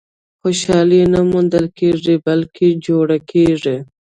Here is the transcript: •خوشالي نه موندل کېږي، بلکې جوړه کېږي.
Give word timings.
•خوشالي 0.41 1.01
نه 1.13 1.19
موندل 1.31 1.65
کېږي، 1.79 2.15
بلکې 2.25 2.67
جوړه 2.85 3.17
کېږي. 3.31 3.77